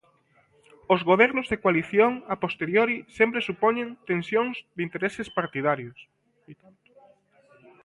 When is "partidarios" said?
5.37-5.99